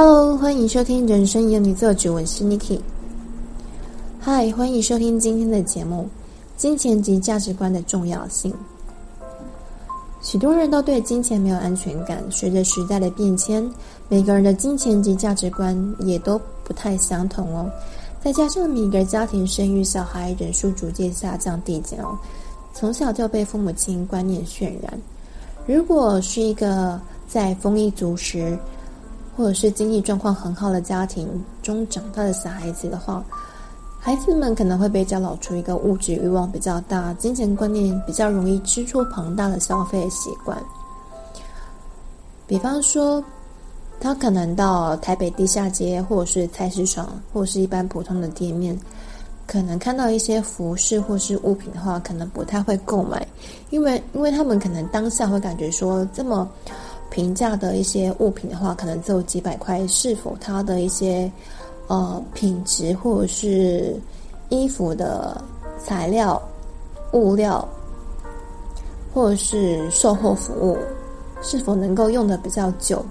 [0.00, 2.78] Hello，欢迎收听《人生由你做主》，我是 Niki。
[4.22, 6.02] Hi，欢迎收听今天的节目
[6.56, 8.52] 《金钱及价值观的重要性》。
[10.22, 13.68] 许多人都对金钱没有安全感，随着时代的变迁，
[14.08, 17.68] 每个人的金钱及价值观也都不太相同哦。
[18.22, 22.16] 再加上每个家庭生育小孩人数逐渐下降递减哦，
[22.72, 24.96] 从小就被父母亲观念渲染。
[25.66, 28.56] 如果是一个在丰衣足食，
[29.38, 31.28] 或者是经济状况很好的家庭
[31.62, 33.24] 中长大的小孩子的话，
[34.00, 40.60] 孩子们可能会被教导出一个物质欲望比较大、金钱观念比较容易支出庞大的消费习惯。
[42.48, 43.22] 比方说，
[44.00, 48.76] 他可能到台北地下街，或者是菜市场，或者是一般普通的店面，
[49.46, 53.24] 可能看到一些服饰或是物品的话，可能不太会购买，
[53.70, 56.48] 因为因为他们可能当下会感觉说这么。
[57.10, 61.30] 平价的一些物品的话，可能只有几百块，是否它的一些
[61.86, 63.94] 呃品质或者是
[64.48, 65.42] 衣服的
[65.84, 66.40] 材料、
[67.12, 67.66] 物料，
[69.14, 70.76] 或者是售后服务，
[71.42, 73.04] 是否能够用的比较久，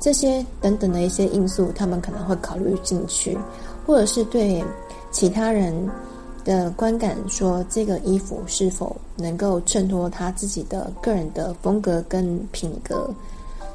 [0.00, 3.38] 这些等等的一些因素，他们可能会考虑进去，
[3.86, 4.64] 或者是对
[5.10, 5.74] 其他人。
[6.44, 13.10] 的观感说，这个衣服是否能够衬托他自己的个人的风格跟品格？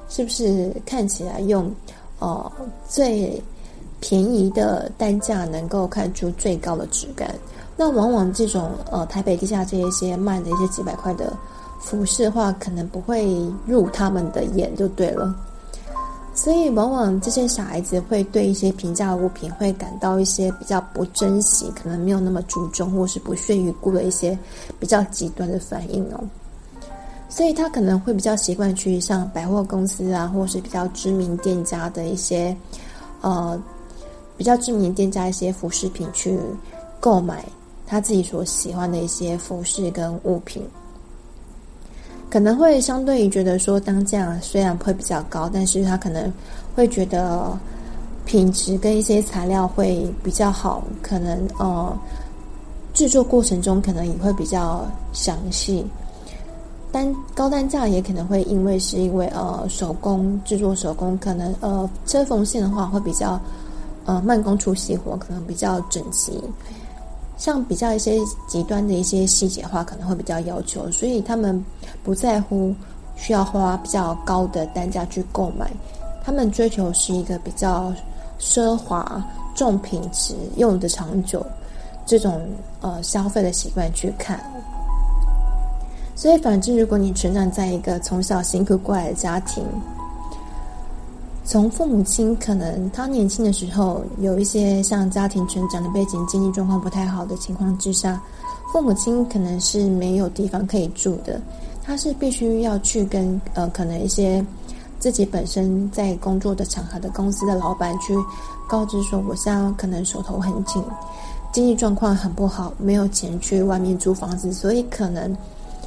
[0.10, 1.70] 是不是看起来用
[2.20, 2.52] 呃
[2.88, 3.42] 最
[4.00, 7.34] 便宜的单价能够看出最高的质感？
[7.76, 11.36] 那往往这种呃台北地下这一些卖的一些几百块的
[11.80, 15.36] 服饰的话，可能不会入他们的眼，就对了。
[16.38, 24.38] 所以，往往这些小孩子会对一些平价的物品会感到一些比较不珍惜，可能没有那么注重，或是不屑一顾的一些
[24.80, 26.24] 比较极端的反应哦。
[27.28, 32.56] 所以他可能会比较习惯去像百货公司啊，或是比较知名店家的一些
[33.22, 33.60] 呃
[34.38, 36.38] 比较知名店家一些服饰品去
[37.00, 37.44] 购买
[37.88, 40.64] 他自己所喜欢的一些服饰跟物品。
[42.30, 46.32] 可能会相对于觉得说，当价虽然会比较高，但是他可能
[46.76, 47.58] 会觉得
[48.26, 51.98] 品质跟一些材料会比较好，可能呃
[52.94, 55.86] 制作过程中可能也会比较详细。
[56.92, 63.40] 单高单价也可能会因为是因为呃手工制作手工，可能呃车缝线的话会比较
[64.06, 66.42] 呃慢工出细活，可能比较整齐。
[67.38, 68.18] 像比较一些
[68.48, 71.64] 极端的一些细节的话，可能会比较要求，所以他们
[72.04, 72.74] 不在乎
[73.16, 75.72] 需要花比较高的单价去购买，
[76.24, 77.94] 他们追求是一个比较
[78.40, 79.24] 奢华、
[79.56, 81.46] 重品质、用得长久
[82.06, 82.42] 这种
[82.82, 84.40] 呃消费的习惯去看。
[86.16, 89.64] 所以，反之，如果你成长在一个从小辛苦过来的家庭，
[91.48, 98.22] 从父母亲可能他年轻的时候有一些像家庭成长的背景，经济状况不太好的情况之下，
[98.74, 101.42] 父母亲可能是没有地方可以住的，
[101.82, 104.46] 他是必须要去跟呃可能一些
[105.00, 108.14] 自己本身在工作的场合的公司的老板去
[108.68, 110.84] 告知说，我现在可能手头很紧，
[111.54, 115.34] 经济状况很不好，没有钱去外面租房子，所以可能。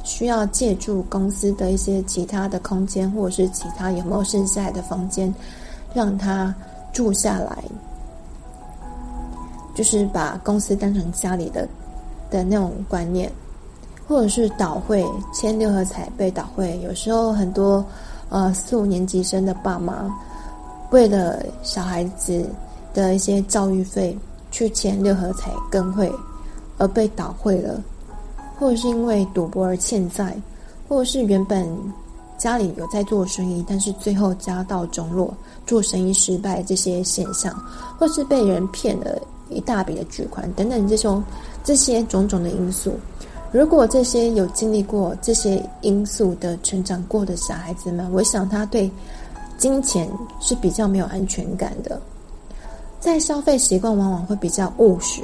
[0.03, 5.33] 需要借助公司的一些其他的空间，或者是其他有没有剩下来的房间，
[5.93, 6.53] 让他
[6.91, 7.63] 住下来，
[9.75, 11.67] 就是把公司当成家里的
[12.29, 13.31] 的那种观念，
[14.07, 16.79] 或者是倒会签六合彩被倒会。
[16.81, 17.85] 有时候很多
[18.29, 20.09] 呃四五年级生的爸妈，
[20.91, 22.45] 为了小孩子
[22.93, 24.17] 的一些教育费
[24.49, 26.11] 去签六合彩跟会，
[26.77, 27.81] 而被倒会了。
[28.61, 30.39] 或者是因为赌博而欠债，
[30.87, 31.67] 或者是原本
[32.37, 35.33] 家里有在做生意，但是最后家道中落，
[35.65, 37.51] 做生意失败这些现象，
[37.97, 39.19] 或是被人骗了
[39.49, 41.23] 一大笔的巨款等等这种
[41.63, 42.93] 这些种种的因素，
[43.51, 48.91] 如果这些有经历过这些因素的成长过的小孩子们，我想他对
[49.57, 50.07] 金钱
[50.39, 51.99] 是比较没有安全感的，
[52.99, 55.23] 在消费习惯往往会比较务实，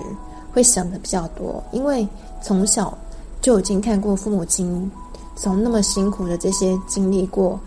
[0.52, 2.08] 会想的比较多，因为
[2.42, 2.98] 从小。
[3.42, 4.92] 就已经看过父母亲
[5.36, 7.60] 从那么辛苦的这些经历过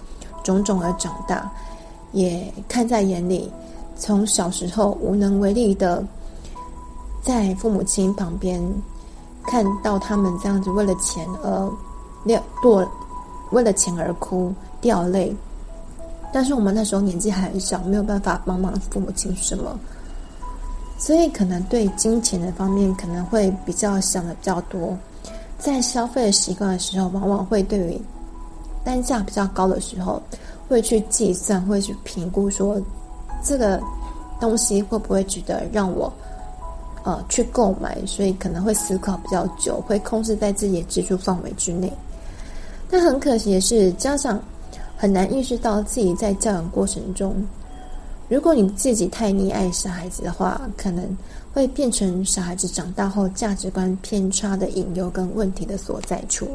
[0.43, 1.50] 种种而长大，
[2.12, 3.50] 也看在眼里，
[3.96, 6.05] 从小时候无能为力的
[7.22, 8.62] 在父母亲旁边
[9.46, 11.72] 看到他们这样子为了钱而
[12.25, 12.87] 掉堕，
[13.52, 15.34] 为了钱而哭掉泪，
[16.32, 19.78] 但是我们那时候年纪还很小，没有办法帮忙父母亲什么，
[20.99, 24.96] 所以可能对金钱的方面可能会比较想的比较多。
[25.61, 28.01] 在消费的习惯的时候，往往会对于
[28.83, 30.21] 单价比较高的时候，
[30.69, 32.81] 会去计算，会去评估说
[33.45, 33.79] 这个
[34.41, 36.11] 东西会不会值得让我
[37.05, 37.99] 呃去购买？
[38.07, 41.93] 所以可能会思考比较久，会控制在自己的支出范围之内。
[42.89, 44.41] 但很可惜的是，家长
[44.97, 47.37] 很难意识到自己在教养过程中，
[48.31, 51.05] 如果你自己太溺爱小孩子的话，可能
[51.53, 56.49] 会变成小孩子长大后价值观偏差的隐忧跟问题的所在处。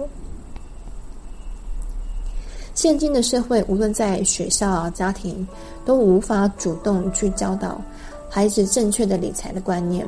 [2.74, 5.46] 现今的社会，无论在学校啊、家庭，
[5.84, 7.82] 都无法主动去教导
[8.30, 10.08] 孩子正确的理财的观念。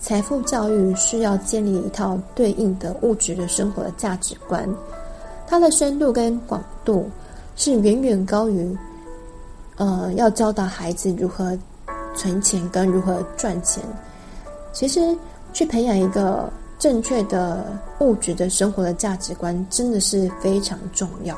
[0.00, 4.68] 财富教育需要建立一套对应的物质的生活的价值观。
[5.46, 7.08] 它的深度跟广度
[7.54, 8.76] 是远远高于，
[9.76, 11.56] 呃，要教导孩子如何
[12.14, 13.82] 存钱跟如何赚钱。
[14.72, 15.16] 其实，
[15.52, 17.64] 去培养一个正确的
[18.00, 21.36] 物质的生活的价值观，真的是非常重要。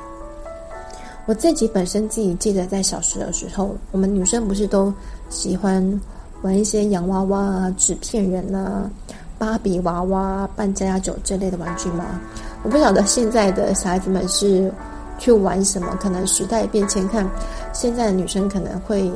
[1.26, 4.93] 我自己本身自己记得，在小时的时候，我们女生不是都
[5.29, 6.00] 喜欢
[6.43, 8.91] 玩一些洋娃娃啊、纸片人啊、
[9.38, 12.20] 芭比娃娃、扮家家酒这类的玩具吗？
[12.62, 14.73] 我不晓得现在的小孩子们是
[15.19, 17.29] 去玩什么，可能时代变迁，看
[17.73, 19.12] 现在的女生可能会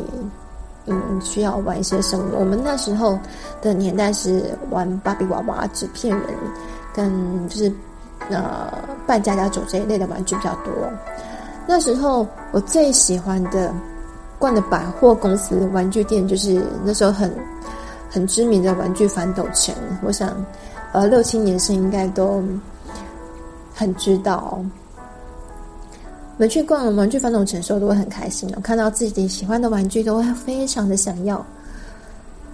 [0.87, 2.25] 嗯需要玩一些什么。
[2.39, 3.19] 我们那时候
[3.63, 6.27] 的年代是玩芭比娃娃、纸片人，
[6.93, 7.73] 跟就是
[8.29, 8.73] 呃
[9.07, 10.73] 扮家家酒这一类的玩具比较多。
[11.67, 13.73] 那时候我最喜欢的
[14.39, 17.33] 逛的百货公司玩具店，就是那时候很
[18.11, 19.75] 很知名的玩具反斗城。
[20.03, 20.29] 我想，
[20.93, 22.43] 呃，六七年生应该都。
[23.75, 24.61] 很知道，
[26.43, 31.45] 们去逛玩具反斗城的时候都会很开心哦，看到自己喜欢的玩具都会非常的想要。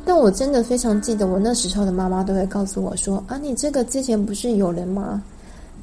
[0.04, 5.22] 但我真的非常记得，我那时候的妈妈都会告诉我说：“啊，你这个之前不是有人吗？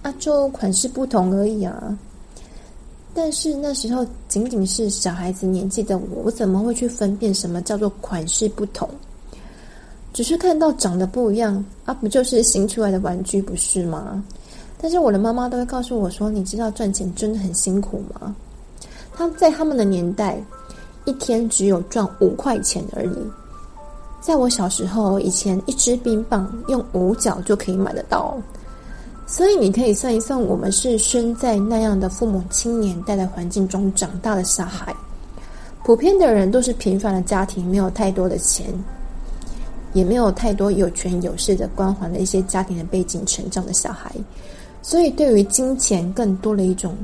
[0.04, 1.98] 啊，就款式不同而已啊。”
[3.16, 8.88] 但是那时候仅仅是小孩子年纪的我，我怎么会去分辨什么叫做款式不同？
[10.14, 14.24] 只是看到长得不一样啊，不就是新出来的玩具不是吗？
[14.82, 18.36] 但是我的妈妈都会告诉我说：“你知道赚钱真的很辛苦吗？”
[19.16, 20.38] 他在他们的年代，
[21.06, 23.18] 一天只有赚五块钱而已。
[24.22, 28.38] 在我小时候，以前一支冰棒用五角就可以买得到。
[29.28, 34.94] 所以你可以算一算，我们是生在那样的父母亲年代的环境中长大的小孩。
[35.84, 38.68] 普遍的人都是平凡的家庭，没有太多的钱，
[39.94, 44.12] 也没有太多有权有势的光环的一些家庭的背景成长的小孩。
[44.88, 46.96] 所以，对于金钱更多了一种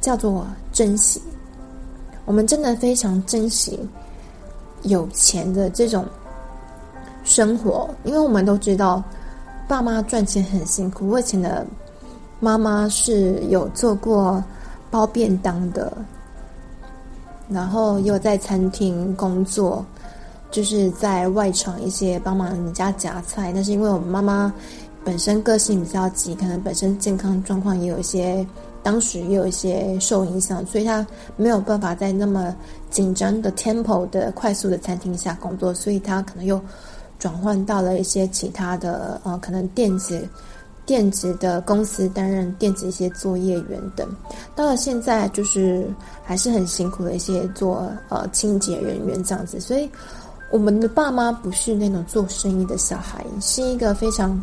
[0.00, 1.20] 叫做珍惜。
[2.24, 3.80] 我们真的非常珍惜
[4.82, 6.06] 有钱的这种
[7.24, 9.02] 生活，因为我们都知道
[9.66, 11.08] 爸妈赚钱很辛苦。
[11.08, 11.66] 我以前的
[12.38, 14.42] 妈妈是有做过
[14.88, 15.92] 包便当的，
[17.48, 19.84] 然后又在餐厅工作，
[20.52, 23.50] 就是在外场一些帮忙人家夹菜。
[23.52, 24.54] 但是因为我们妈妈。
[25.02, 28.46] 本身个性比较急，可能本身健康状况也有一些，
[28.82, 31.04] 当时也有一些受影响，所以他
[31.36, 32.54] 没有办法在那么
[32.90, 36.60] 紧张的 tempo 的快速的餐厅下工作，所以他可能又
[37.18, 40.28] 转换到了一些其他的呃，可能电子
[40.84, 44.06] 电子的公司担任电子一些作业员等。
[44.54, 45.86] 到了现在，就是
[46.22, 49.58] 还是很辛苦的一些做呃清洁人员这样子。
[49.60, 49.90] 所以
[50.50, 54.38] 我们的爸妈不是那种做生意的小孩，是一个非常。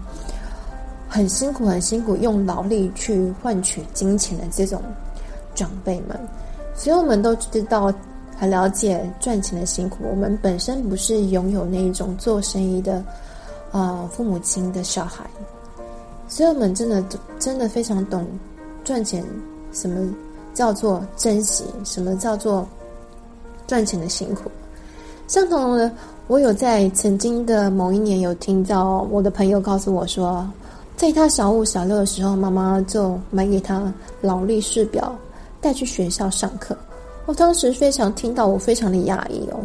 [1.09, 4.81] 很辛苦，很辛苦，用劳力去换取金钱的这种
[5.55, 6.19] 长辈们，
[6.75, 7.91] 所以我们都知道，
[8.37, 9.99] 很了解赚钱的辛苦。
[10.09, 13.03] 我们本身不是拥有那一种做生意的
[13.71, 15.25] 啊、父母亲的小孩，
[16.27, 17.03] 所以我们真的
[17.39, 18.27] 真的非常懂
[18.83, 19.23] 赚钱，
[19.71, 20.13] 什么
[20.53, 22.67] 叫做珍惜，什么叫做
[23.65, 24.51] 赚钱的辛苦。
[25.27, 25.91] 相同的，
[26.27, 30.45] 我有在曾经的某一年有听到我的朋友告诉我说。
[30.97, 35.15] 在他小五、小六的时候，妈妈就买给他劳力士表，
[35.61, 36.75] 带去学校上课。
[37.27, 39.59] 我当时非常听到，我非常的讶异哦。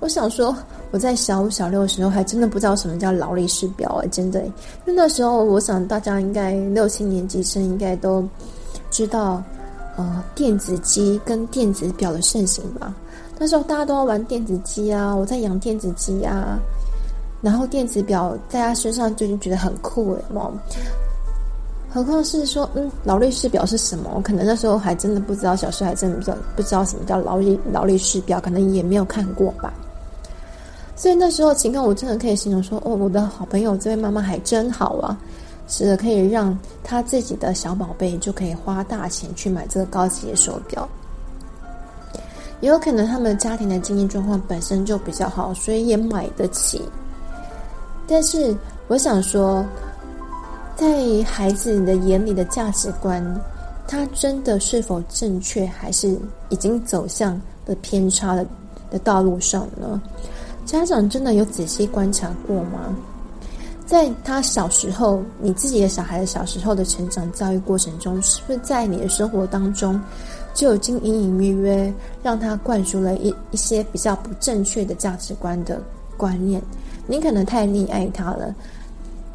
[0.00, 0.54] 我想说，
[0.90, 4.02] 我在小五、小六的时候，还真的不知道什么叫劳力士表啊！
[4.10, 4.52] 真的，因
[4.86, 8.26] 为那时候，我想大家应该六七年级生应该都
[8.90, 9.40] 知道，
[9.96, 12.92] 呃，电子机跟电子表的盛行吧。
[13.38, 16.58] 那时候大家都要玩电子机啊，我在养电子机啊。
[17.40, 20.50] 然后电子表在他身上就已经觉得很酷诶嘛，
[21.88, 24.10] 何况是说，嗯，劳力士表是什么？
[24.14, 29.72] 我可能那时候还真的不知道，小时候还真的不知道不知道什么叫劳力劳力士表，可能也没有看过吧。
[30.96, 35.16] 所以那时候情况，我真的可以形容说，哦，我的好朋友这位妈妈还真好啊，
[35.68, 40.88] 是可以让她自己的小宝贝就可以花大钱去买这个高级的手表。
[42.60, 46.82] 也有可能他们家庭的经济状况本身就比较好，所以也买得起。
[48.08, 48.56] 但是
[48.88, 49.64] 我想说，
[50.74, 53.22] 在孩子的眼里的价值观，
[53.86, 58.46] 他真的是否正确，还是已经走向了偏差的
[58.90, 60.00] 的道路上呢？
[60.64, 62.96] 家长真的有仔细观察过吗？
[63.86, 69.98] 在他小时候，你自己的小孩的小时候的成长教育过程中，是不是在你的生活当中
[70.52, 75.80] 就已经隐隐约约让他灌输了一一些比较不正确的价值观的
[76.16, 76.62] 观念？
[77.08, 78.54] 你可能太溺爱他了，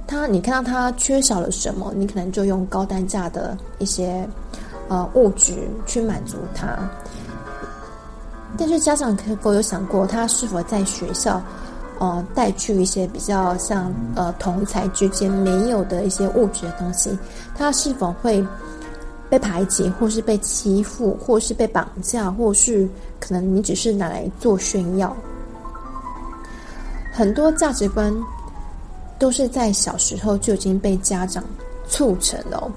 [0.07, 4.25] 他你看到他缺少了什么，你可能就用高单价的一些
[4.87, 6.67] 呃物质去满足他。
[8.57, 11.41] 但是家长可否有想过，他是否在学校？
[11.99, 17.17] 呃，带去一些比较像呃同才之间没有的一些物质的东西，
[17.55, 18.45] 他是否会
[19.29, 22.89] 被排挤，或是被欺负，或是被绑架，或是
[23.21, 25.15] 可能你只是拿来做炫耀？
[27.13, 28.11] 很多价值观
[29.19, 31.43] 都是在小时候就已经被家长
[31.87, 32.71] 促成了哦。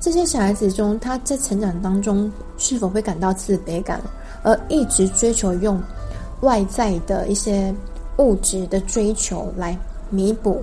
[0.00, 4.02] 这些小孩子中，他在成长当中是否会感到自卑感，
[4.42, 5.80] 而一直追求用
[6.40, 7.72] 外在的一些
[8.18, 9.78] 物质的追求来
[10.10, 10.62] 弥补，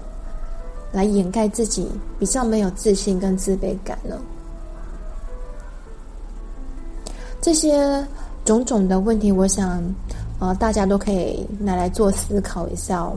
[0.91, 1.89] 来掩盖自己
[2.20, 4.20] 比较没有自信跟自卑感呢？
[7.41, 8.05] 这些
[8.46, 9.81] 种种的问题，我想，
[10.42, 13.16] 呃，大家都可以拿来做思考一下哦。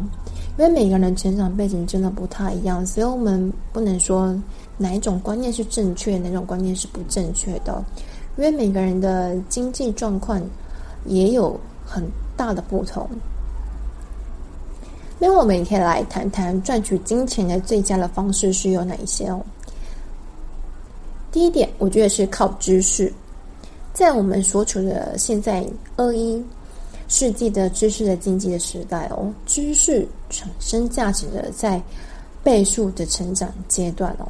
[0.58, 4.38] 因为每个人的成长背景真的不太一样，所以我们不能说
[4.76, 7.82] 哪一种观念是正确，哪种观念是不正确的。
[8.36, 10.38] 因为每个人的经济状况
[11.06, 12.04] 也有很
[12.36, 13.08] 大的不同。
[15.18, 19.40] 那我们也可以来谈谈赚取金钱的最佳的方式是有哪一些哦。
[21.32, 23.10] 第一点，我觉得是靠知识。
[23.94, 25.66] 在我们所处的现在
[25.96, 26.44] 二一
[27.08, 31.80] 世纪的知识的经济的时代哦，知识产生价值的在
[32.42, 34.26] 倍数的成长阶段哦，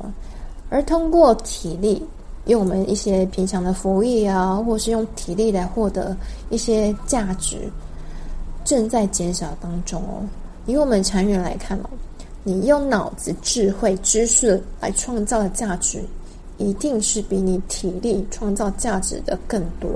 [0.71, 2.03] 而通过体力，
[2.47, 6.17] 用我们一些平常的服役啊，或是用体力来获得
[6.51, 7.59] 一些价值，
[8.65, 10.23] 正在减少当中哦。
[10.67, 11.91] 以我们长远来看哦，
[12.43, 16.03] 你用脑子、智慧、知识来创造的价值，
[16.59, 19.91] 一定是比你体力创造价值的更多。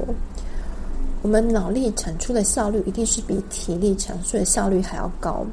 [1.22, 5.44] 我们脑力产出的效率，一定是比体力产出的效率还要高。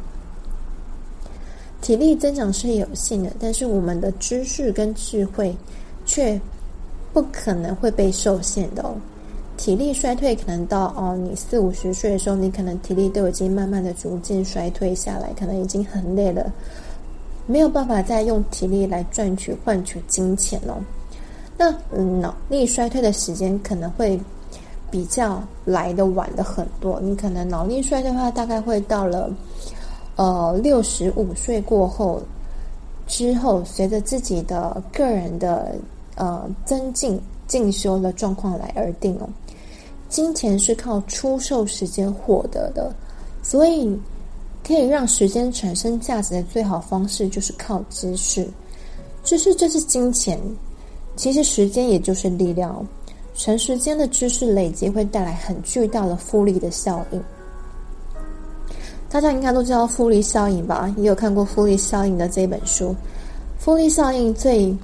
[1.82, 5.56] 体力增长是有限的，但是我们的知识跟智慧
[6.06, 6.40] 却
[7.14, 8.96] 不可能会被受限的哦。
[9.58, 16.52] 体力衰退可能到哦，你四五十岁的时候，你可能体力都已经慢慢的逐渐衰退下来，可能已经很累了，
[17.46, 20.84] 没有办法再用体力来赚取换取金钱了。
[21.58, 24.20] 那嗯，脑力衰退的时间可能会
[24.92, 29.30] 比较来的晚的很多，你可能脑力衰退的话，大概会到了
[30.16, 32.22] 呃六十五岁过后
[33.08, 35.76] 之后，随着自己的个人的
[36.16, 39.28] 呃增进进修的状况来而定哦。
[40.08, 42.94] 金钱是靠出售时间获得的，
[43.44, 44.00] 所以
[44.66, 48.48] 可以让时间产生价值的最好方式就是靠知识。
[49.24, 50.40] 知识就是金钱，
[51.16, 52.86] 其实时间也就是力量。
[53.36, 57.22] 长时间的知识累积会带来很巨大的复利的效应。
[59.10, 60.94] 大家应该都知道复利效应吧？
[60.98, 62.96] 也有看过复利效应的这本书。
[63.58, 64.76] 复利效应最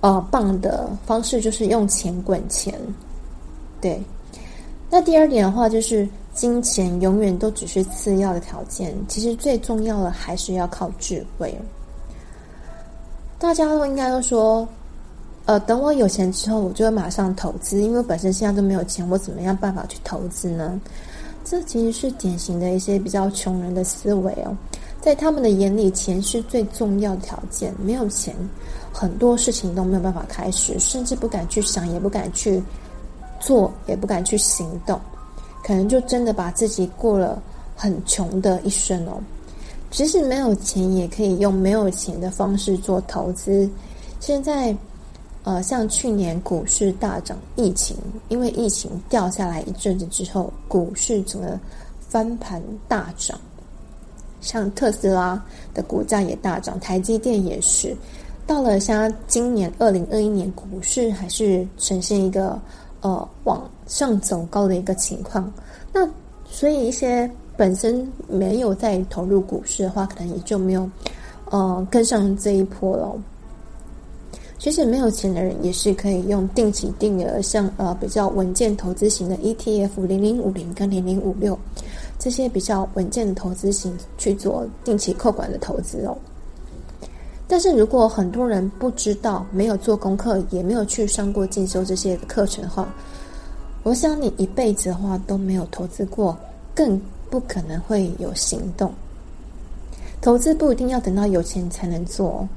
[0.00, 2.74] 呃棒的方式就是用钱滚钱，
[3.80, 4.00] 对。
[4.90, 11.54] 那第二点的话，就是金钱永远都只是次要的条件，其实最重要的还是要靠智慧。
[13.38, 14.66] 大家都应该都说，
[15.44, 20.80] 呃，等我有钱之后，我就会马上投资，因为我本身现在都没有钱，我怎么样办法去投资呢？
[21.44, 24.56] 这其实是典型的一些比较穷人的思维哦，
[25.00, 28.34] 在他们的眼里，钱是最重要的条件，没有钱，
[28.92, 32.62] 很多事情都没有办法开始，甚至不敢去想，也不敢去。
[33.44, 35.00] 做也不敢去行动，
[35.64, 37.42] 可能就真的把自己过了
[37.74, 39.20] 很穷的一生哦。
[39.90, 43.68] 即使没有钱，也可以用没有钱的方式做投资。
[44.20, 44.72] 现在，
[45.44, 47.96] 呃，像去年股市大涨，疫情
[48.28, 51.58] 因为疫情掉下来一阵子之后，股市整个
[52.00, 53.38] 翻盘大涨。
[54.40, 57.96] 像特斯拉的股价也大涨，台积电也是。
[58.46, 62.58] 到了像今年二零二一年，股市还是呈现一个。
[63.02, 65.52] 呃，往上走高的一个情况，
[65.92, 66.08] 那
[66.44, 70.88] 所以一些本身没有在投入股市的话，可能也就没有
[71.50, 73.12] 呃跟上这一波了。
[74.62, 81.58] 其实没有钱的人也是可以用定期定额，像呃比较稳健投资型的 ETF 零零五零跟零零五六
[82.16, 86.16] 这些比较稳健的投资型去做定期扣款的投资哦。
[87.48, 92.88] 但是如果很多人不知道，没有做功课，也没有去上过进修这些课程的话，
[93.82, 96.38] 我想你一辈子的话都没有投资过，
[96.72, 98.94] 更不可能会有行动。
[100.20, 102.48] 投资不一定要等到有钱才能做，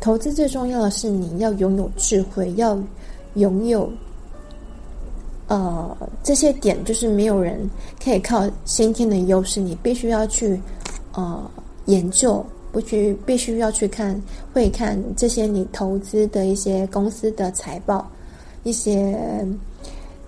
[0.00, 2.78] 投资最重要的是你要拥有智慧，要
[3.34, 3.90] 拥有
[5.46, 7.68] 呃这些点，就是没有人
[8.02, 10.60] 可以靠先天的优势，你必须要去
[11.12, 11.50] 呃
[11.86, 12.44] 研究。
[12.70, 14.20] 不去，必须要去看，
[14.52, 18.06] 会看这些你投资的一些公司的财报，
[18.62, 19.18] 一些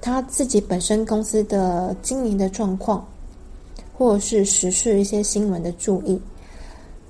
[0.01, 3.07] 他自己本身公司的经营的状况，
[3.93, 6.19] 或者是时事一些新闻的注意，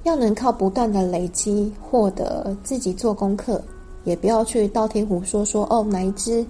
[0.05, 3.63] 要能靠不断的累积获得自己做功课，
[4.05, 6.45] 也不要去道听途说说哦哪一支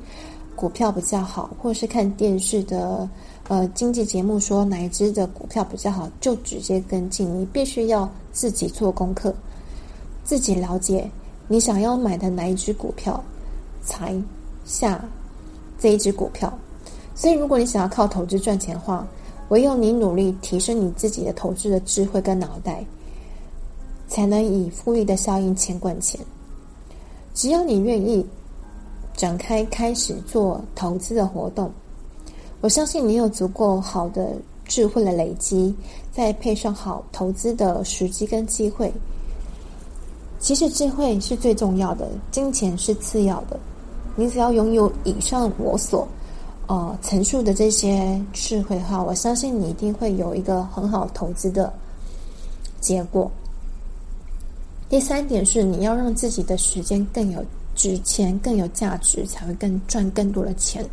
[0.54, 3.08] 股票比较好，或是看电视的。
[3.48, 7.28] 呃，经济节目说哪一支的股票比较好，就直接跟进。
[7.36, 9.34] 你必须要自己做功课，
[10.22, 11.10] 自己了解
[11.48, 13.20] 你想要买的哪一支股票，
[13.82, 14.14] 才
[14.64, 15.04] 下
[15.80, 16.56] 这一支股票。
[17.12, 19.04] 所以，如果你想要靠投资赚钱的话，
[19.48, 22.86] 唯有你努力提升你自己的投资的智慧跟脑袋，
[24.10, 26.20] 才能以复利的效应钱滚钱。
[27.32, 28.26] 只要你愿意
[29.16, 31.70] 展开开始做投资的活动。
[32.60, 34.34] 我相信你有足够好的
[34.66, 35.74] 智慧的累积，
[36.12, 38.92] 再配上好投资的时机跟机会。
[40.38, 43.58] 其实智慧是最重要的，金钱是次要的。
[44.16, 46.06] 你只要拥有以上我所
[46.66, 51.72] 呃陈述的这些智慧的话，我相信你一定会有一个很好投资的
[52.80, 53.30] 结果。
[54.90, 57.42] 第三点是，你要让自己的时间更有
[57.76, 60.84] 值钱、更有价值，才会更赚更多的钱。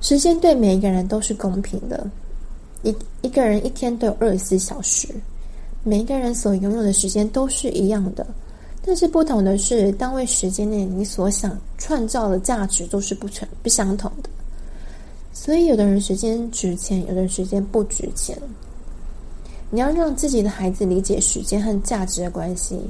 [0.00, 2.08] 时间对每一个人都是公平的，
[2.84, 5.08] 一一个人一天都有二十四小时，
[5.82, 8.24] 每一个人所拥有的时间都是一样的，
[8.84, 14.30] 但是不同的是，单位时间内你所想创造的价值都是不成不相同的。
[15.32, 18.38] 所以，有的人时间值钱，有的人时间不值钱。
[19.76, 22.80] 你要让自己的孩子理解时间和价值的关系。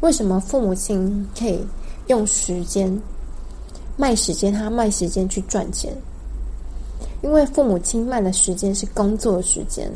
[0.00, 1.58] 为什么父母亲可以
[2.08, 2.94] 用时间
[3.96, 5.96] 卖时间，他卖时间去赚钱？
[7.22, 9.90] 因为父母亲卖的时间是工作的时间，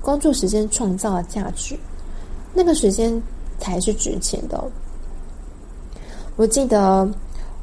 [0.00, 1.76] 工作时间创造了价值，
[2.54, 3.20] 那个时间
[3.58, 4.62] 才是值钱的。
[6.36, 7.08] 我记得，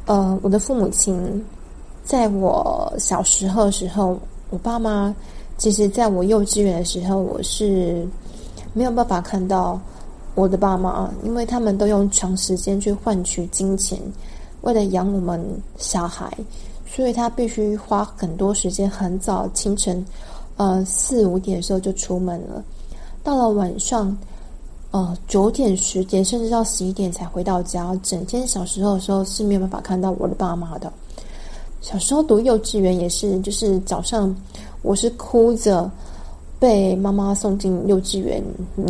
[0.07, 1.41] 呃，我的父母亲
[2.03, 5.15] 在我小时候的时候，我爸妈
[5.57, 8.07] 其实在我幼稚园的时候，我是
[8.73, 9.79] 没有办法看到
[10.35, 13.99] 我的爸妈，因为他们都用长时间去换取金钱，
[14.61, 15.43] 为了养我们
[15.77, 16.31] 小孩。
[16.85, 20.05] 所以他必须花很多时间，很早清晨，
[20.57, 22.63] 呃四五点的时候就出门了，
[23.23, 24.15] 到了晚上，
[24.91, 27.99] 呃九点十点甚至到十一点才回到家。
[28.03, 30.93] 整天小时候的时候是没有办法看到我的爸妈的。
[31.81, 34.35] 小时候读幼稚园也是，就是早上
[34.84, 35.89] 我是哭着
[36.60, 38.43] 被妈妈送进幼稚园，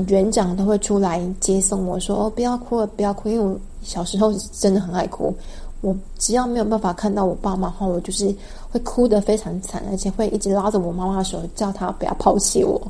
[0.08, 5.34] 园长都会出来接送我说：“哦，不要哭了，不要哭。”因为我小时候真的很爱哭。
[5.82, 8.34] 我只要没有办法看到我爸妈的话，我就是
[8.72, 12.82] 会哭得非常惨，而且会一直拉着我妈妈的手，叫她不要抛弃我。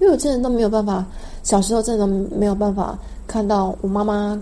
[0.00, 1.04] 因为我真的都没有办法，
[1.42, 4.40] 小时候真的没有办法看到我妈妈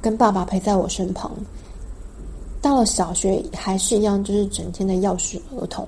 [0.00, 1.30] 跟爸爸陪在我身旁。
[2.60, 5.86] 到了小学还是一样，就是整天的钥匙儿童。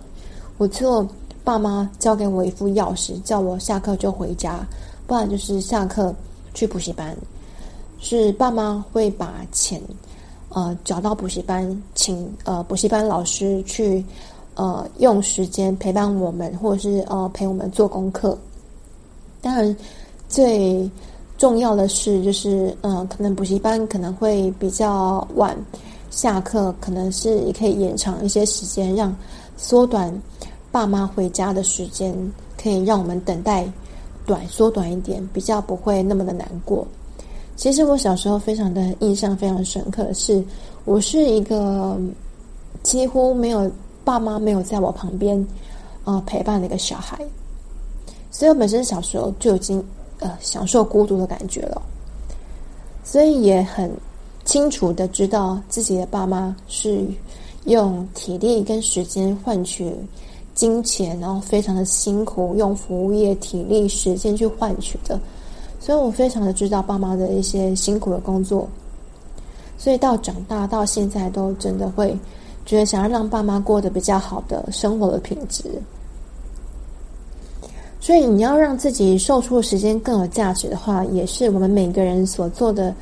[0.59, 1.07] 我就
[1.46, 4.66] 爸妈交给我一副钥匙，叫我下课就回家，
[5.06, 6.12] 不然就是下课
[6.52, 7.16] 去补习班。
[8.00, 9.80] 是爸妈会把钱。
[10.48, 14.04] 呃，找到补习班，请呃补习班老师去，
[14.56, 18.37] 呃用时间陪伴我们，或者是呃陪我们做功课。
[19.40, 19.76] 当然，
[20.28, 20.90] 最
[21.38, 25.56] 重要的是，就是呃可能补习班可能会比较晚
[26.11, 29.14] 下课，可能是也可以延长一些时间，让
[29.56, 30.12] 缩短
[30.76, 32.14] 爸妈回家的时间，
[32.62, 33.66] 可以让我们等待
[34.26, 36.86] 短缩短一点，比较不会那么的难过。
[37.56, 40.44] 其实我小时候非常的印象非常深刻，是
[40.84, 41.98] 我是一个
[42.82, 43.72] 几乎没有
[44.04, 45.42] 爸妈没有在我旁边
[46.04, 47.18] 呃陪伴的一个小孩，
[48.30, 49.82] 所以我本身小时候就已经
[50.18, 51.80] 呃享受孤独的感觉了，
[53.02, 53.90] 所以也很
[54.44, 57.02] 清楚的知道自己的爸妈是
[57.64, 59.90] 用体力跟时间换取
[60.56, 65.20] 金钱，然后非常的辛苦，用服务业体力时间去换取的。
[65.78, 68.66] 所以我非常的知道爸妈的一些辛苦的工作，
[69.78, 72.18] 所以到长大到现在都真的会
[72.64, 75.64] 觉得想要让爸妈过得比较好的生活的品质。
[78.00, 82.94] 所以你要让自己售出的时间更有价值的话，也是我们每个人所做的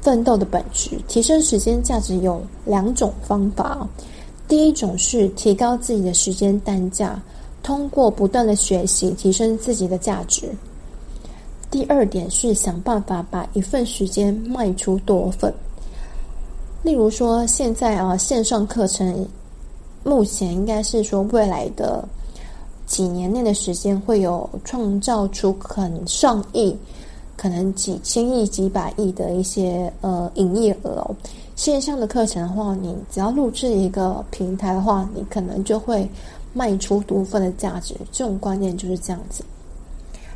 [0.00, 0.90] 奋斗的本质。
[1.08, 3.86] 提升时间价值有两种方法，
[4.54, 7.20] 第一种是提高自己的时间单价，
[7.60, 10.48] 通过不断的学习提升自己的价值。
[11.72, 15.52] 第二点是想办法把一份时间卖出多份。
[16.84, 19.26] 例如说，现在啊线上课程，
[20.04, 22.08] 目前应该是说未来的。
[22.86, 26.76] 几年内的时间会有创造出很上亿，
[27.36, 31.16] 可能几千亿、几百亿的一些呃营业额哦。
[31.56, 36.08] 线上的课程的话，你只要录制一个平台的话，你可能就会
[36.52, 37.94] 卖出多份的价值。
[38.10, 39.44] 这种观念就是这样子，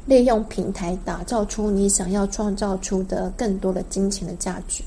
[0.06, 4.82] 利用平台打造出你想要创造出的更多的金钱的价值。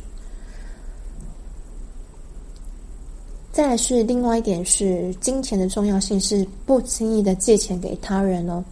[3.51, 8.63] 再来是另外一点是金钱的重要性，是不轻易的借钱给他人哦。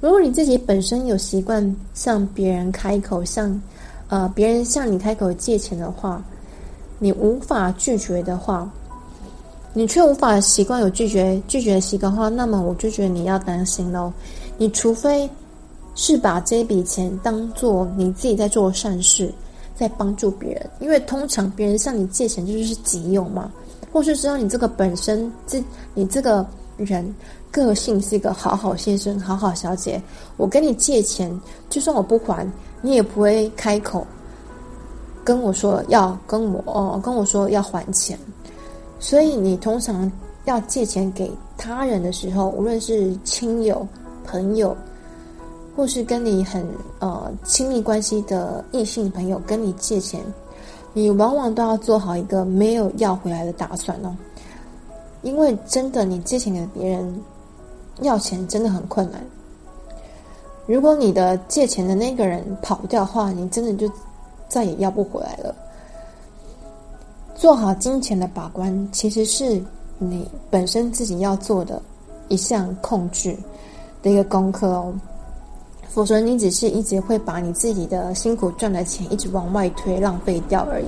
[0.00, 3.60] 如果你自己本身有习惯向别人开口，向
[4.06, 6.24] 呃别人向你开口借钱的话，
[7.00, 8.70] 你无法拒绝的话，
[9.72, 14.12] 你却无法习惯有拒绝拒绝的习惯的话，那么我就觉得你要担心喽。
[14.58, 15.28] 你除非
[15.94, 19.32] 是把这笔钱当做你自己在做善事，
[19.74, 23.50] 在帮助别人，因为通常别人向你借钱就是急用嘛。
[23.92, 25.60] 或是知道你这个本身，这
[25.94, 27.12] 你这个人
[27.50, 30.00] 个性是一个好好先生、好好小姐，
[30.36, 32.46] 我跟你借钱，就算我不还，
[32.82, 34.06] 你也不会开口
[35.24, 38.18] 跟我说要跟我哦，跟我说要还钱。
[38.98, 40.10] 所以你通常
[40.44, 43.86] 要借钱给他人的时候，无论是亲友、
[44.26, 44.76] 朋友，
[45.76, 46.66] 或是跟你很
[46.98, 50.20] 呃亲密关系的异性朋友跟你借钱。
[50.92, 54.14] 你往往都要做好一个没有要回来的打算哦，
[55.22, 57.22] 因为真的，你借钱给别人
[58.00, 59.24] 要钱真的很困难。
[60.66, 63.88] 如果你的借钱的那个人跑不掉的话，你真的就
[64.50, 65.54] 再也要不回来了。
[67.34, 69.62] 做好金钱的把关，其实是
[69.98, 71.80] 你本身自己要做的
[72.28, 73.34] 一项控制
[74.02, 74.92] 的一个功课哦。
[75.88, 80.86] 否则，你只是一直会把你自己的辛苦赚的钱一直往外推，浪费掉而已。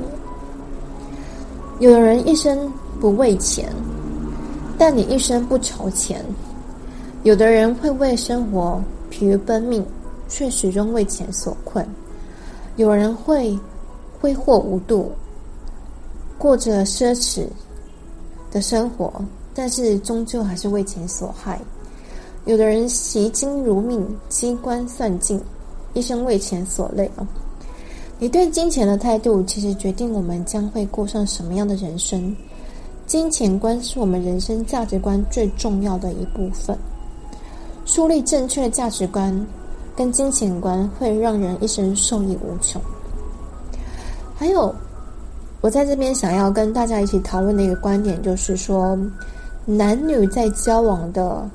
[1.81, 2.70] 有的人一生
[3.01, 3.72] 不为钱，
[4.79, 6.20] 但你一生不愁钱；
[7.25, 9.85] 有的人会为生活疲于奔命，
[10.29, 11.85] 却始终为钱所困；
[12.77, 13.59] 有人会
[14.21, 15.13] 挥霍无度，
[16.39, 17.47] 过着奢侈
[18.51, 19.13] 的生活，
[19.55, 21.61] 但是终究还是为钱所害。
[22.47, 25.41] 有的人惜金如命，机关算尽，
[25.95, 27.29] 一生为钱所累啊！
[28.19, 32.35] 你对金钱的态度，其实决定我们将会过上什么样的人生。
[33.07, 36.77] 金钱观是我们人生价值观最重要的一部分。
[37.85, 39.47] 树立正确的价值观
[39.97, 42.81] 跟金钱观，会让人一生受益无穷。
[44.35, 44.75] 还有，
[45.61, 48.99] 我在这边想要跟大家一起讨论的一个观点，就是说，
[49.65, 51.49] 男女在交往的。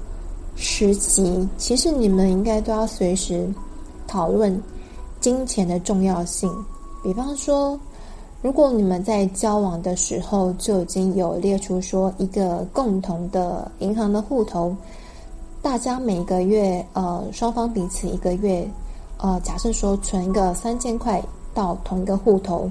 [0.59, 3.47] 时期，其实你们应该都要随时
[4.07, 4.59] 讨论
[5.19, 6.51] 金钱的重要性。
[7.03, 7.79] 比方说，
[8.41, 14.75] 如果你们在交往的时候就已经有列出说一个共同的银行的户头，
[15.61, 18.69] 大家每个月呃双方彼此一个月
[19.17, 21.21] 呃假设说存一个三千块
[21.53, 22.69] 到同一个户头，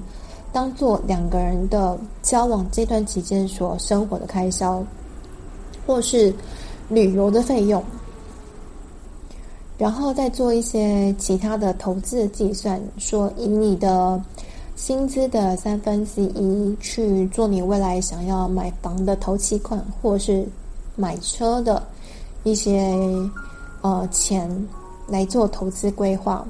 [0.51, 4.83] 当做两个人的交往这段期间所生活的开销，
[5.85, 6.33] 或是。
[6.89, 7.83] 旅游的费用，
[9.77, 14.17] 然后再做一些其他的投资的计算，说以你的
[14.77, 20.47] 薪资的三分之一去做你未来想要买房的头期款，或是
[20.95, 21.85] 买车的
[22.51, 22.97] 一些
[23.81, 24.49] 呃钱
[25.07, 26.45] 来做投资规划，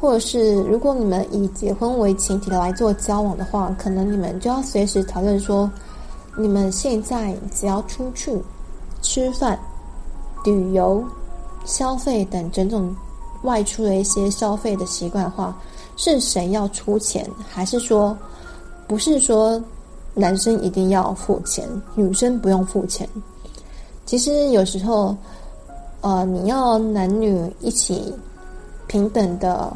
[0.00, 5.70] 或者是如果你们以结婚为前提来做交往的话，可能你们就要随时讨论说，
[6.36, 8.40] 你们现在只要出去。
[9.02, 9.56] 吃饭、
[10.44, 11.04] 旅游、
[11.64, 12.96] 消费等种种
[13.42, 15.56] 外出的一些消费的习惯的话，
[15.96, 17.28] 是谁要出钱？
[17.48, 18.16] 还是说
[18.88, 19.62] 不是说
[20.14, 23.08] 男生一定要付钱，女生不用付钱？
[24.06, 25.14] 其实有时候，
[26.00, 28.14] 呃，你要男女一起
[28.86, 29.70] 平等的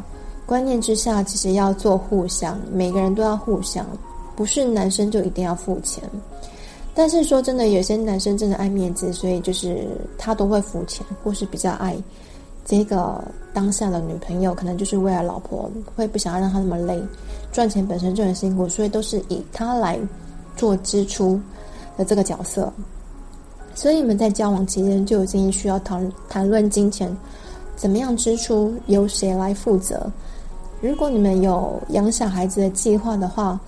[0.47, 3.85] 观念之下，其实要做互相，每个人都要互相，
[4.37, 6.03] 不是男生就一定要付钱。
[6.95, 11.97] 但是说真的，有些男生真的爱面子，所以就是他都会付钱，或是比较爱
[12.65, 17.03] 这个当下的女朋友，可能就是未来老婆，会不想要让她那么累，
[17.53, 19.99] 赚钱本身就很辛苦，所以都是以她来
[20.57, 21.41] 做支出
[21.97, 22.73] 的这个角色。
[23.75, 27.17] 所以你们在交往期间就已经需要谈谈论金钱，
[27.77, 30.11] 怎么样支出，由谁来负责。
[30.83, 33.59] 如果你们有养小孩子的计划的话，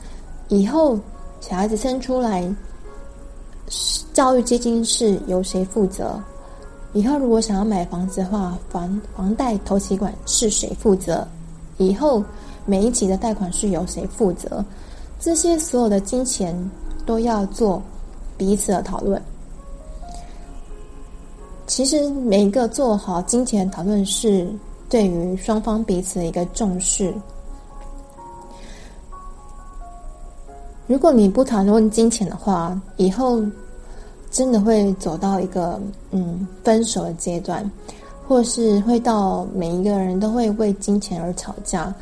[0.48, 0.98] 以后
[1.40, 2.50] 小孩子生出来，
[4.12, 6.20] 教育基金是由谁负责？
[6.92, 11.26] 以后如果想要买房子的话，房房贷头期款是谁负责？
[11.78, 12.22] 以后
[12.66, 14.62] 每一期的贷款是由谁负责？
[15.18, 16.54] 这些所有的金钱
[17.06, 17.82] 都要做
[18.36, 19.20] 彼此的讨论。
[21.72, 24.46] 其实每一个做好金钱讨论是
[24.90, 27.14] 对于双方彼此的一个重视。
[30.86, 33.42] 如果你不谈论金钱的话，以后
[34.30, 35.80] 真的会走到一个
[36.10, 37.68] 嗯分手的阶段，
[38.28, 41.94] 或是会到每一个人都会为金钱而吵架。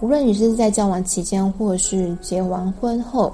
[0.00, 3.32] 无论你是在交往期间，或是结完婚后。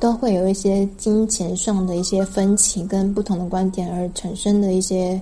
[0.00, 5.20] 都会有一些金钱上的一些分歧跟不同的观点而产生的一些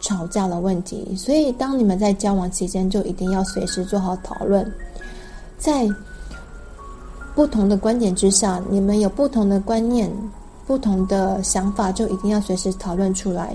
[0.00, 4.64] 吵架的问题，所以当你们在交往期间，就一定要随时做好讨论。
[5.58, 5.88] 在
[7.34, 10.10] 不同的观点之下，你们有不同的观念、
[10.66, 13.54] 不同的想法，就一定要随时讨论出来，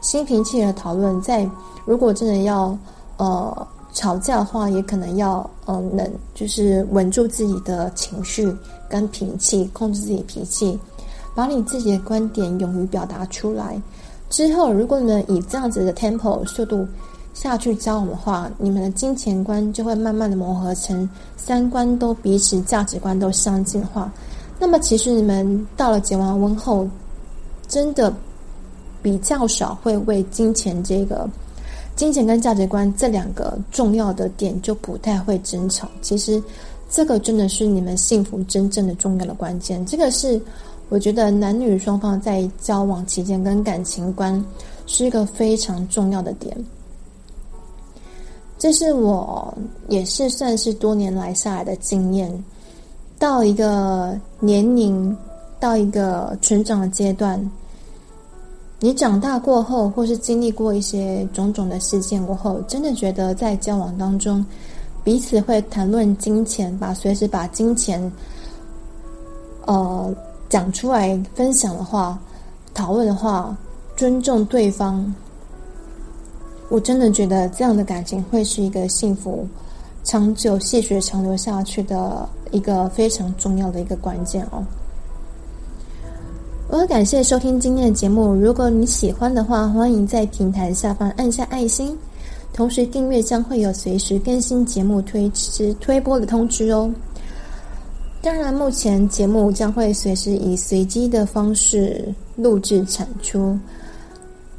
[0.00, 1.20] 心平气和讨论。
[1.20, 1.48] 在
[1.84, 2.76] 如果真的要
[3.18, 3.68] 呃。
[3.98, 8.54] 吵架的话，也可能要嗯、能就是稳住自己的情绪
[8.88, 10.78] 跟脾气，控制自己脾气，
[11.34, 13.76] 把你自己的观点勇于表达出来。
[14.30, 16.86] 之后，如果你们以这样子的 tempo 速度
[17.34, 24.12] 下去交往的话，你们的金钱观就会慢慢的磨合成三观都彼此价值观都相近化。
[24.60, 26.86] 那么，其实你们到了结完婚后，
[27.66, 28.14] 真的
[29.02, 31.28] 比较少会为金钱这个。
[31.98, 35.88] 金钱跟价值观这两个重要的点就不太会争吵。
[36.00, 36.40] 其实，
[36.88, 39.84] 这个真的是你们幸福真正的重要的关键。
[39.84, 40.40] 这个是
[40.90, 44.42] 我觉得男女双方在交往期间跟感情观
[44.86, 46.56] 是一个非常重要的点。
[48.60, 49.52] 这是我
[49.88, 52.32] 也是算是多年来下来的经验。
[53.18, 55.16] 到一个年龄，
[55.58, 57.50] 到一个成长的阶段。
[58.80, 64.44] 你长大过后，或是经历过一些种种的事件过后，真的觉得在交往当中，
[65.02, 68.12] 彼此会谈论金钱，把随时把金钱，
[69.66, 70.14] 呃，
[70.48, 72.16] 讲出来分享的话，
[72.72, 73.56] 讨论的话，
[73.96, 75.12] 尊重对方。
[76.68, 79.44] 我真的觉得这样的感情会是一个幸福、
[80.04, 84.62] 长久、细水长流下去的一个非常重要的一个关键哦。
[86.70, 88.34] 我很感谢收听今天的节目。
[88.34, 91.96] 如果你喜欢的话，欢迎在平台下方按下爱心，
[92.52, 96.92] 同时订阅将会有随时更新节目推迟推播的通知哦。
[98.20, 102.04] 当然，目前节目将会随时以随机的方式
[102.36, 103.58] 录制产出。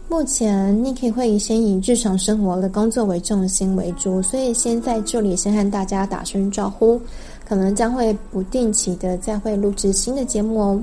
[0.07, 6.99] 目前 n i k i 会先以日常生活的工作为重心为主，所以先在这里先和大家打声招呼，
[7.47, 10.81] 可能将会不定期的再会录制新的节目哦。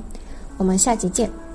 [0.57, 1.45] 我们下集见。